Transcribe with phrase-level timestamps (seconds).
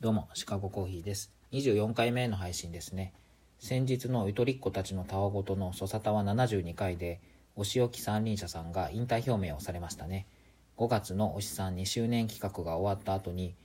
[0.00, 1.32] どうも、シカゴコーヒーです。
[1.50, 3.12] 24回目の配信ですね。
[3.58, 7.20] 先日のゆとりっ子たちのたわごとのそさたわ72回で、
[7.56, 10.28] お仕置き三輪車さんが引退表明をされましたね。
[10.76, 13.56] 5月のおしさん2周年企画が終わった後に、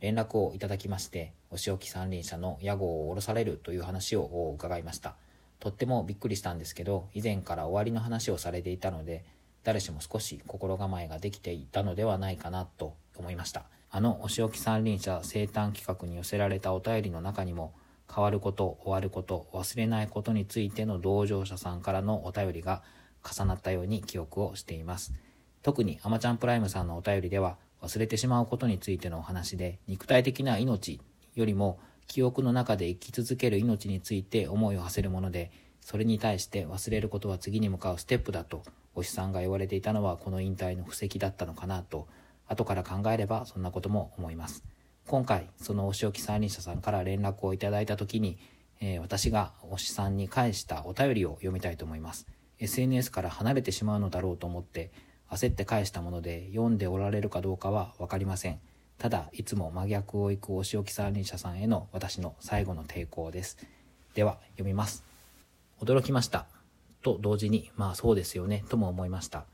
[0.00, 5.16] 連絡をいただきまして、お仕置き三輪車の屋号を下ろされるという話を伺いました。
[5.58, 9.24] とってもびっくりしたんですけど、以前から終わりの話をされていたので、
[9.64, 13.64] 誰しも少し心構えができていたのではないかなと思いました。
[13.90, 17.72] あのお仕置き三輪車生誕企画に寄せられたお便りの中にも
[18.14, 22.82] 変わること終わること忘れないことについての同乗者さんからのお便りが
[23.22, 25.12] 重なったように記憶をしています。
[25.62, 31.00] 特にアマちゃんプライムさんのお便りでは忘れてしまうことについてのお話で肉体的な命
[31.34, 38.62] よりも記憶の中で生き続ける命について思いを馳せるものでそれに対して忘れることは次に向かうステップだと
[38.94, 42.08] お師さんが言われていたのはこの引退の布石だったのかなと
[42.48, 44.64] 後から考えればそんなことも思います。
[45.06, 48.38] 今回、そのお仕置き三輪車さんから連絡をいただいた時に、
[48.80, 52.26] えー、私が推しさんに返したお便りを読みたいと思います。
[52.58, 54.90] SNS から離れてしまうのだろうと思って
[55.30, 58.60] 焦って返したもので読んでおられるかどうかは分かりません。
[58.98, 63.56] ただ、いつも真逆を行くお仕置き三輪車さんへの私の最後の抵抗です。
[64.14, 65.04] では、読みます。
[65.80, 66.46] 驚きました。
[67.02, 69.44] と同時に、まあそうですよね、とも思いました。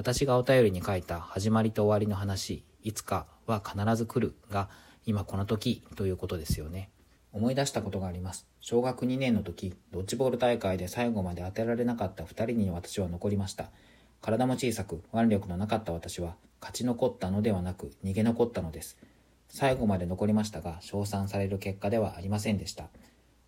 [0.00, 4.70] 私がお便りに書いた始まりと終わりの話、いつかは必ず来るが、
[5.04, 6.88] 今この時ということですよね。
[7.34, 8.46] 思い出したことがあります。
[8.62, 13.68] 小学2年の時、ドッジボール大会で最後まで当てられなかった2人に私は残りました。
[14.22, 18.96] 体も小さく腕力のなかった私は勝ち残ったのではなく逃げ残ったのです。
[19.50, 22.88] 最後まで残りましたが、称賛される結果ではありませんでした。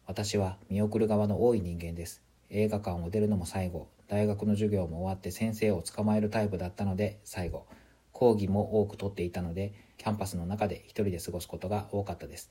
[0.06, 2.22] 私は見送る側の多い人間です。
[2.50, 7.66] 映画館を出るのも最後、大学の授業も終わって先生を捕まえるタイプだったので最後
[8.12, 12.50] 講義も多く取っていたのでキャンパスの中で一人で過ごすことが多かったです。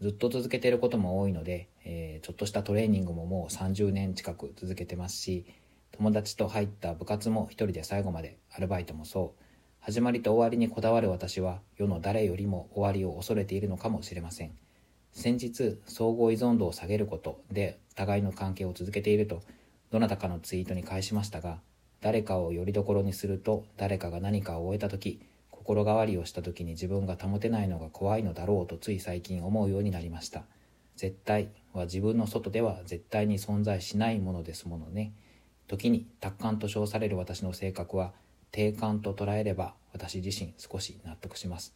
[0.00, 5.46] ずっと続けていることも多いので、えー、ちょっとしたトレーニングももう30年近く続けてますし
[5.90, 9.42] 友達と入った部活も一人で最後までアルバイトもそう。
[9.80, 14.52] 始まりと終わりにこだわる私は世の誰よりも終わりを恐れているのかもしれません。
[15.12, 19.42] 先日相互依存度を下げることで互いの関係を続けていると
[19.90, 21.60] どなたかのツイートに返しましたが、
[22.00, 25.20] 誰かをよりどころにすると、誰かが何かを終えた時、
[25.50, 30.44] 心変わりをした時に自分が保てないのが怖いのだろうとつい最近思うようになりました。
[30.96, 35.12] 絶対は自分の外では絶対に存在しないものですものね。
[35.66, 38.12] 時に達観と称される私の性格は、
[38.52, 41.74] 定感と捉えれば私自身少し納得します。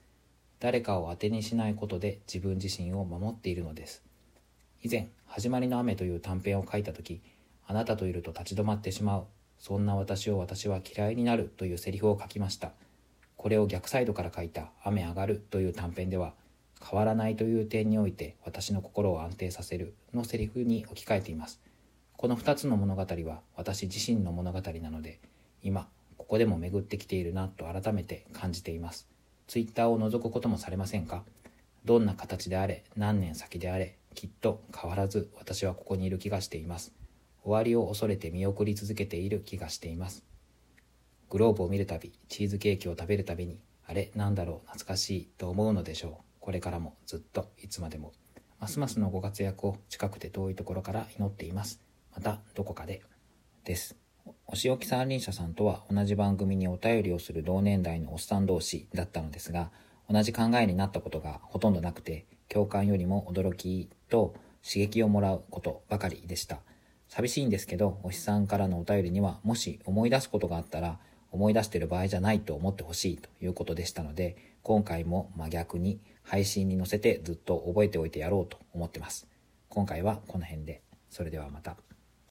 [0.60, 4.02] 誰かを当てにしないことで自分自身を守っているのです。
[4.82, 7.22] 以前、始まりの雨という短編を書いた時、
[7.66, 9.24] あなたといると立ち止まってしまう。
[9.58, 12.72] そんな私を私は嫌いになるというセリフを書きました。
[13.36, 16.34] これを逆サイドから書いた雨上がるという短編では、
[16.82, 21.60] 変わらないという点において私の心を安定させるのセリフに置き換えています。
[22.16, 25.20] この2つの物語は私自身の物語なので、
[25.62, 25.88] 今、
[26.18, 29.08] ここでも巡ってきているなと改めて感じています。
[29.46, 31.24] ツイッターを覗くこともされませんか？
[31.84, 36.94] どんな形であれ、何年先であれ、きっと変わらず私はここにいる気がしています。
[37.44, 40.24] 終わりを恐れて見送り続けている気がしています。
[41.28, 46.24] グローブを見るたび、チーズケーキを食べるたびに、あれ、なんだろう、懐かしいと思うのでしょう。
[46.40, 48.12] これからもずっといつまでも。
[48.60, 51.80] ますますのご活躍を近くて遠いところから祈っています。
[52.14, 53.02] またどこかで。
[53.64, 53.96] です。
[54.46, 59.70] お仕置き三輪車さんとは同じ番組にお便りをする同年代のおっさん同士だったのですが、
[60.08, 66.60] 同じ考えになったことがほとんどなくて、共感よりも驚きと刺激をもらうことばかりでした。
[67.14, 70.98] 寂しいんですけど、おしさんからのお便りには、もし思い出すことがあったら、
[71.30, 79.28] 思い出してる場合じゃないと思ってほしいということでしたので、今回も真逆に配信に載せてずっと覚えておいてやろうと思ってます。
[79.68, 80.82] 今回はこの辺で。
[81.08, 81.76] それではまた。